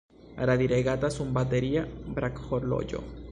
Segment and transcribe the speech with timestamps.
[0.49, 1.85] Radiregata sunbateria
[2.19, 3.05] brakhorloĝo.